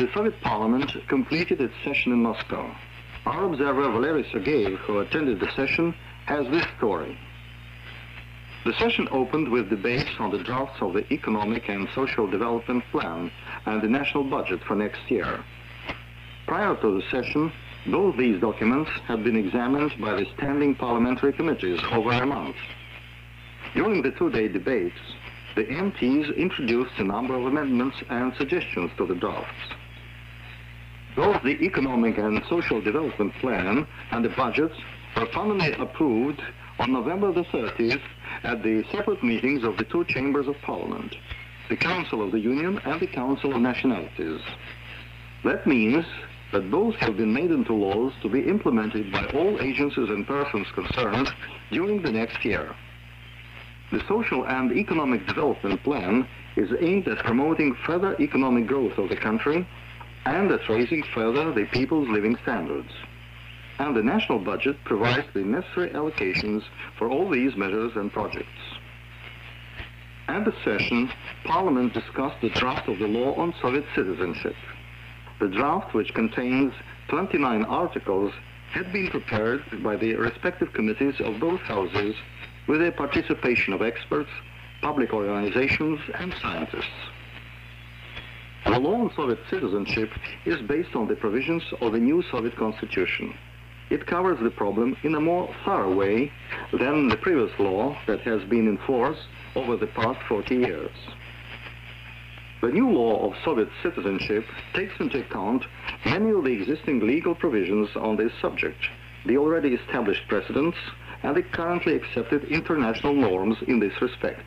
[0.03, 2.75] The Soviet Parliament completed its session in Moscow.
[3.25, 5.95] Our observer Valery Sergeyev, who attended the session,
[6.27, 7.17] has this story.
[8.65, 13.31] The session opened with debates on the drafts of the Economic and Social Development Plan
[13.65, 15.45] and the national budget for next year.
[16.49, 17.53] Prior to the session,
[17.87, 22.57] both these documents had been examined by the standing parliamentary committees over a month.
[23.75, 24.99] During the two-day debates,
[25.55, 29.77] the MPs introduced a number of amendments and suggestions to the drafts.
[31.15, 34.75] Both the Economic and Social Development Plan and the budgets
[35.17, 36.41] were finally approved
[36.79, 38.01] on November the 30th
[38.45, 41.15] at the separate meetings of the two chambers of Parliament,
[41.69, 44.41] the Council of the Union and the Council of Nationalities.
[45.45, 46.07] That means
[46.53, 50.67] that both have been made into laws to be implemented by all agencies and persons
[50.75, 51.31] concerned
[51.71, 52.75] during the next year.
[53.91, 59.17] The Social and Economic Development Plan is aimed at promoting further economic growth of the
[59.17, 59.67] country
[60.25, 62.91] and at raising further the people's living standards.
[63.79, 66.63] And the national budget provides the necessary allocations
[66.99, 68.49] for all these measures and projects.
[70.29, 71.11] At the session,
[71.45, 74.55] Parliament discussed the draft of the law on Soviet citizenship.
[75.41, 76.73] The draft, which contains
[77.09, 78.33] 29 articles,
[78.71, 82.15] had been prepared by the respective committees of both houses
[82.69, 84.31] with the participation of experts,
[84.81, 86.87] public organizations, and scientists.
[88.65, 90.11] The law on Soviet citizenship
[90.47, 93.35] is based on the provisions of the new Soviet constitution.
[93.91, 96.33] It covers the problem in a more thorough way
[96.73, 99.19] than the previous law that has been in force
[99.57, 100.91] over the past 40 years.
[102.63, 105.65] The new law of Soviet citizenship takes into account
[106.07, 108.79] many of the existing legal provisions on this subject,
[109.27, 110.79] the already established precedents,
[111.25, 114.45] and the currently accepted international norms in this respect.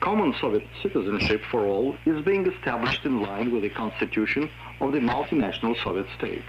[0.00, 4.48] Common Soviet citizenship for all is being established in line with the constitution
[4.80, 6.44] of the multinational Soviet state.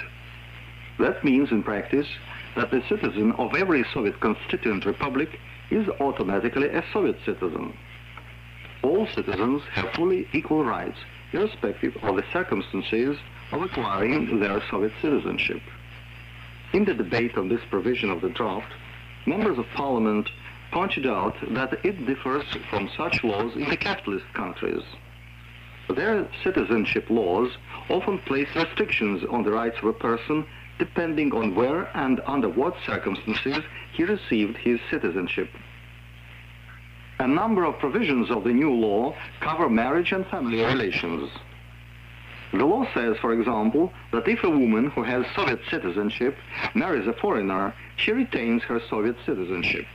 [1.00, 2.08] That means in practice
[2.56, 5.38] that the citizen of every Soviet constituent republic
[5.70, 7.78] is automatically a Soviet citizen.
[8.84, 10.98] All citizens have fully equal rights,
[11.34, 13.18] irrespective of the circumstances
[13.52, 15.62] of acquiring their Soviet citizenship.
[16.72, 18.72] In the debate on this provision of the draft,
[19.26, 20.30] members of parliament
[20.72, 24.84] pointed out that it differs from such laws in the capitalist countries.
[25.90, 27.52] Their citizenship laws
[27.90, 30.46] often place restrictions on the rights of a person
[30.80, 33.64] depending on where and under what circumstances
[33.94, 35.50] he received his citizenship.
[37.20, 41.30] A number of provisions of the new law cover marriage and family relations.
[42.52, 46.36] The law says, for example, that if a woman who has Soviet citizenship
[46.74, 49.86] marries a foreigner, she retains her Soviet citizenship.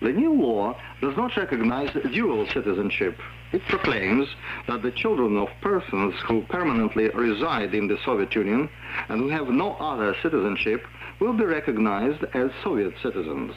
[0.00, 3.18] The new law does not recognize dual citizenship.
[3.52, 4.28] It proclaims
[4.68, 8.68] that the children of persons who permanently reside in the Soviet Union
[9.08, 10.84] and who have no other citizenship
[11.20, 13.52] will be recognized as Soviet citizens.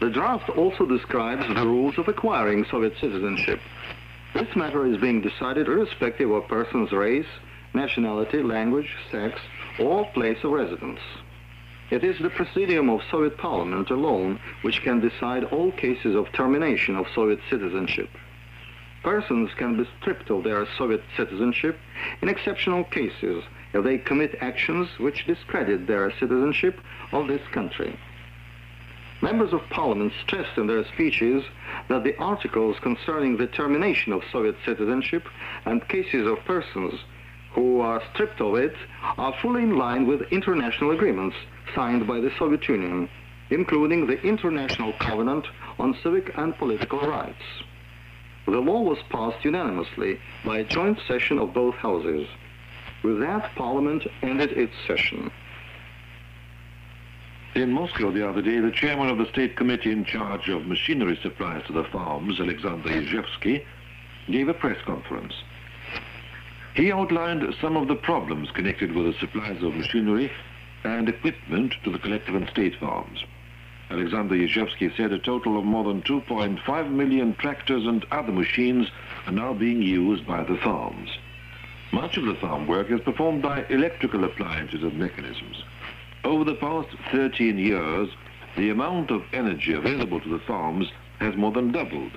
[0.00, 3.58] The draft also describes the rules of acquiring Soviet citizenship.
[4.34, 7.26] This matter is being decided irrespective of a person's race,
[7.74, 9.40] nationality, language, sex,
[9.80, 11.00] or place of residence.
[11.90, 16.96] It is the Presidium of Soviet Parliament alone which can decide all cases of termination
[16.96, 18.10] of Soviet citizenship.
[19.02, 21.78] Persons can be stripped of their Soviet citizenship
[22.20, 26.78] in exceptional cases if they commit actions which discredit their citizenship
[27.12, 27.98] of this country.
[29.22, 31.42] Members of Parliament stressed in their speeches
[31.88, 35.26] that the articles concerning the termination of Soviet citizenship
[35.64, 37.00] and cases of persons
[37.52, 38.76] who are stripped of it
[39.16, 41.36] are fully in line with international agreements
[41.74, 43.08] signed by the Soviet Union,
[43.50, 45.46] including the International Covenant
[45.78, 47.42] on Civil and Political Rights.
[48.46, 52.26] The law was passed unanimously by a joint session of both houses.
[53.02, 55.30] With that, Parliament ended its session.
[57.54, 61.18] In Moscow the other day, the chairman of the State Committee in charge of machinery
[61.22, 63.64] supplies to the farms, Alexander Yezhevsky,
[64.30, 65.34] gave a press conference.
[66.74, 70.30] He outlined some of the problems connected with the supplies of machinery
[70.84, 73.24] and equipment to the collective and state farms.
[73.90, 78.88] Alexander Yezhevsky said a total of more than 2.5 million tractors and other machines
[79.26, 81.08] are now being used by the farms.
[81.92, 85.62] Much of the farm work is performed by electrical appliances and mechanisms.
[86.22, 88.10] Over the past 13 years,
[88.56, 90.88] the amount of energy available to the farms
[91.20, 92.12] has more than doubled.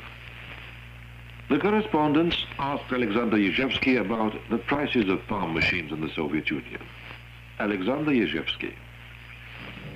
[1.49, 6.81] The correspondents asked Alexander Yezhevsky about the prices of farm machines in the Soviet Union.
[8.11, 8.75] Ежевский.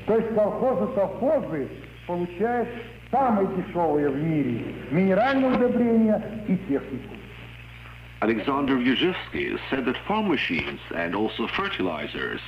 [0.05, 1.68] То есть совхозы
[2.05, 2.70] получают
[3.11, 5.16] в мире
[6.47, 7.16] и технику.
[8.22, 12.39] Alexander Yezhevsky said that farm machines and also fertilizers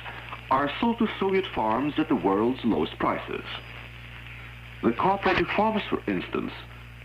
[0.50, 3.44] are sold to Soviet farms at the world's lowest prices.
[4.82, 6.52] The cooperative farmers, for instance,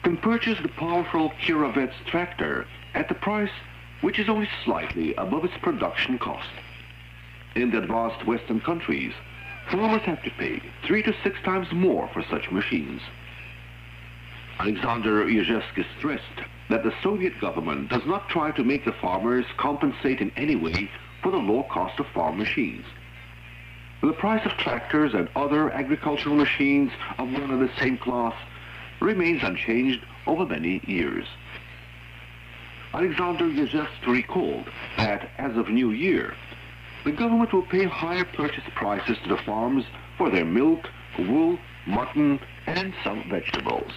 [0.03, 3.51] can purchase the powerful Kirovets tractor at the price
[4.01, 6.49] which is only slightly above its production cost.
[7.55, 9.13] In the advanced Western countries,
[9.69, 13.01] farmers have to pay three to six times more for such machines.
[14.59, 16.23] Alexander Yezhevsky stressed
[16.69, 20.89] that the Soviet government does not try to make the farmers compensate in any way
[21.21, 22.85] for the low cost of farm machines.
[24.01, 28.33] The price of tractors and other agricultural machines of one and the same class
[28.99, 31.25] remains unchanged over many years.
[32.93, 36.35] Alexander Yezhevsky recalled that as of New Year,
[37.05, 39.85] the government will pay higher purchase prices to the farms
[40.17, 40.87] for their milk,
[41.19, 43.91] wool, mutton, and some vegetables.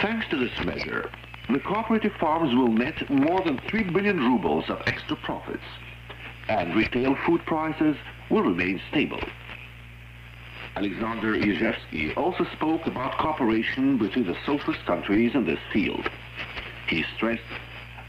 [0.00, 1.10] Thanks to this measure,
[1.48, 5.62] the cooperative farms will net more than 3 billion rubles of extra profits,
[6.48, 7.96] and retail food prices
[8.30, 9.20] will remain stable.
[10.74, 16.08] Alexander Yezhevsky also spoke about cooperation between the socialist countries in this field.
[16.88, 17.42] He stressed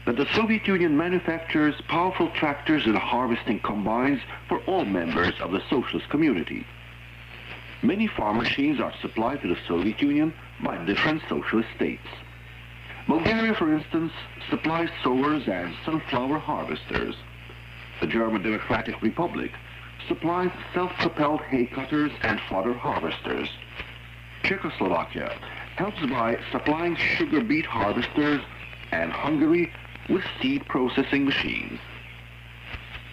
[0.06, 5.62] that the Soviet Union manufactures powerful tractors and harvesting combines for all members of the
[5.70, 6.66] socialist community.
[7.82, 12.06] Many farm machines are supplied to the Soviet Union by different socialist states.
[13.06, 14.12] Bulgaria, for instance,
[14.48, 17.14] supplies sowers and sunflower harvesters.
[18.00, 19.52] The German Democratic Republic
[20.08, 23.48] supplies self-propelled hay cutters and fodder harvesters.
[24.42, 25.34] Czechoslovakia
[25.76, 28.42] helps by supplying sugar beet harvesters
[28.92, 29.72] and Hungary
[30.08, 31.78] with seed processing machines.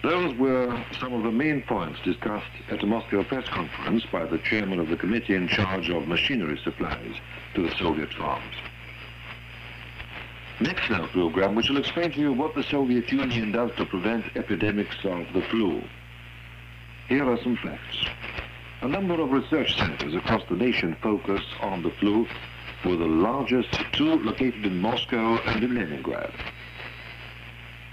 [0.02, 4.38] Those were some of the main points discussed at the Moscow press conference by the
[4.38, 7.14] chairman of the committee in charge of machinery supplies
[7.54, 8.56] to the Soviet farms.
[10.60, 13.86] Next in our program, we shall explain to you what the Soviet Union does to
[13.86, 15.82] prevent epidemics of the flu.
[17.08, 18.04] Here are some facts.
[18.82, 22.26] A number of research centers across the nation focus on the flu,
[22.84, 26.32] with the largest two located in Moscow and in Leningrad.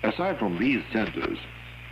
[0.04, 1.38] Aside from these centers,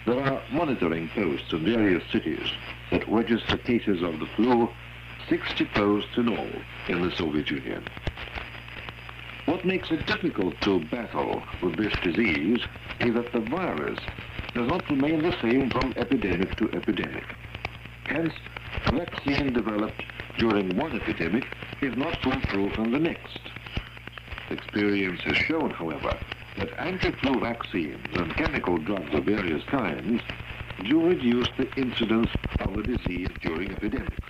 [0.06, 2.52] there are monitoring posts in various cities
[2.90, 4.70] that register cases of the flu,
[5.28, 6.50] 60 posts in all
[6.88, 7.84] in the Soviet Union.
[9.46, 12.62] What makes it difficult to battle with this disease
[13.02, 14.00] is that the virus
[14.54, 17.26] does not remain the same from epidemic to epidemic.
[18.06, 18.34] Hence,
[18.86, 20.04] a vaccine developed
[20.38, 21.46] during one epidemic
[21.82, 23.40] is not foolproof in the next.
[24.50, 26.18] Experience has shown, however,
[26.58, 30.22] that anti-flu vaccines and chemical drugs of various kinds
[30.84, 32.30] do reduce the incidence
[32.60, 34.30] of the disease during epidemics.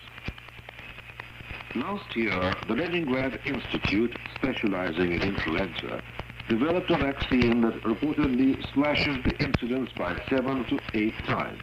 [1.75, 6.01] Last year, the Leningrad Institute, specializing in influenza,
[6.49, 11.61] developed a vaccine that reportedly slashes the incidence by seven to eight times.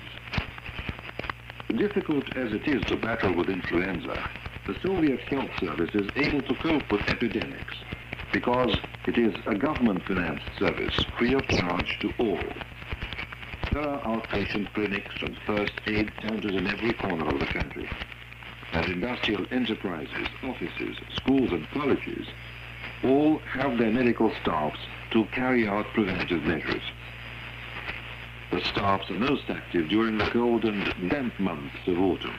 [1.68, 4.30] Difficult as it is to battle with influenza,
[4.66, 7.74] the Soviet Health Service is able to cope with epidemics
[8.32, 8.76] because
[9.06, 12.38] it is a government-financed service free of charge to all.
[13.72, 17.88] There are outpatient clinics and first aid centers in every corner of the country.
[18.72, 22.26] And industrial enterprises, offices, schools and colleges
[23.04, 24.80] all have their medical staffs
[25.10, 26.82] to carry out preventive measures.
[28.50, 32.36] The staffs are most active during the cold and damp months of autumn.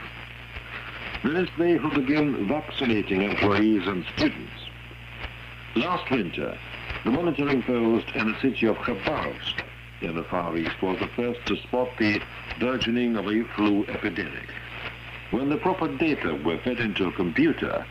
[1.24, 4.65] It's they who begin vaccinating employees and students.
[5.76, 6.58] Last winter,
[7.04, 9.56] the monitoring post in the city of Khabarovsk
[10.00, 12.22] in the Far East was the first to spot the
[12.62, 14.50] burgeoning of a flu epidemic.
[15.32, 17.86] When the proper data were fed into a computer,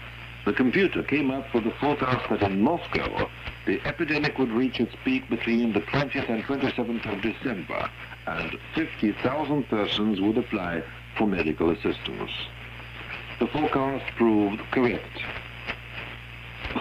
[0.47, 3.29] the computer came up with the forecast that in Moscow,
[3.67, 7.91] the epidemic would reach its peak between the 20th and 27th of December,
[8.27, 10.83] and 50,000 persons would apply
[11.19, 12.31] for medical assistance.
[13.41, 15.21] The forecast proved correct.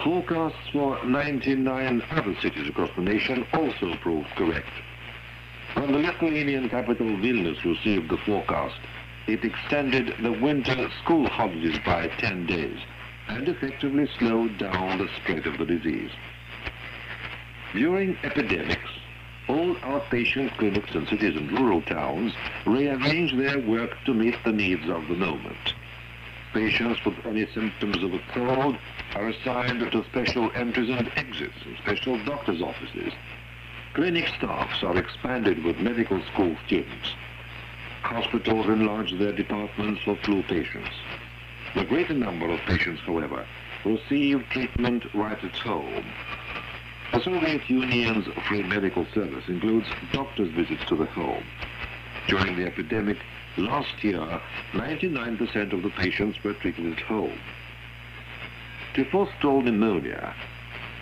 [0.02, 4.68] Forecasts for 99 other cities across the nation also proved correct.
[5.74, 8.78] When the Lithuanian capital Vilnius received the forecast,
[9.26, 12.78] it extended the winter school holidays by 10 days
[13.28, 16.10] and effectively slowed down the spread of the disease.
[17.72, 18.90] During epidemics,
[19.48, 22.32] all outpatient clinics in cities and rural towns
[22.66, 25.74] rearrange their work to meet the needs of the moment.
[26.52, 28.76] Patients with any symptoms of a cold
[29.14, 33.12] are assigned to special entries and exits in special doctor's offices.
[33.94, 37.14] Clinic staffs are expanded with medical school students.
[38.02, 40.90] Hospitals enlarge their departments for flu patients.
[41.74, 43.46] The greater number of patients, however,
[43.84, 46.04] receive treatment right at home.
[47.12, 51.44] The Soviet Union's free medical service includes doctor's visits to the home.
[52.26, 53.18] During the epidemic
[53.56, 54.40] last year,
[54.72, 57.38] 99% of the patients were treated at home.
[58.94, 60.32] To forestall pneumonia,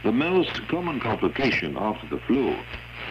[0.03, 2.57] the most common complication after the flu,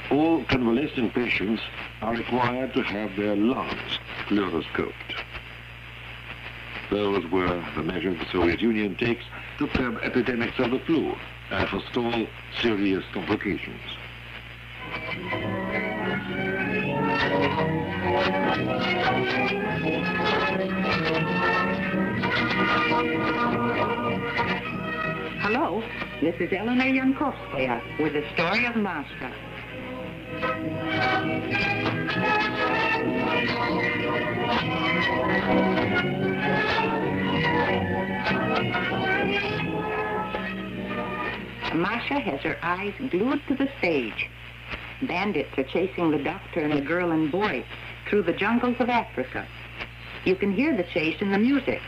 [0.09, 1.61] all convalescing patients
[2.01, 5.21] are required to have their lungs fluoroscoped.
[6.89, 9.23] Those were the measures the Soviet Union takes
[9.59, 11.15] to curb epidemics of the flu
[11.51, 12.25] and forestall
[12.59, 13.82] serious complications.
[25.53, 25.83] Hello,
[26.21, 29.33] this is Eleanor Yankovskaya uh, with the story of Masha.
[41.75, 44.29] Masha has her eyes glued to the stage.
[45.01, 47.65] Bandits are chasing the doctor and the girl and boy
[48.09, 49.45] through the jungles of Africa.
[50.23, 51.81] You can hear the chase in the music.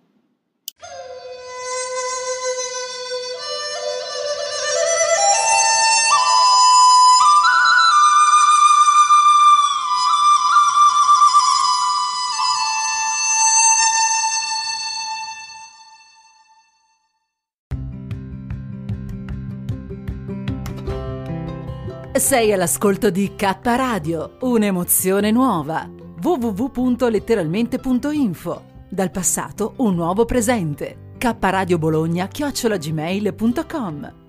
[22.13, 25.89] Sei all'ascolto di K Radio, un'emozione nuova.
[26.21, 28.63] www.letteralmente.info.
[28.89, 31.13] Dal passato un nuovo presente.
[31.17, 34.20] K Radio Bologna chiocciolagmail.com